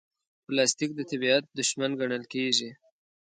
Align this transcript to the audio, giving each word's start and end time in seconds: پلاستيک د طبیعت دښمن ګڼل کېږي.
پلاستيک 0.45 0.91
د 0.95 1.01
طبیعت 1.11 1.43
دښمن 1.59 1.91
ګڼل 1.99 2.23
کېږي. 2.33 2.69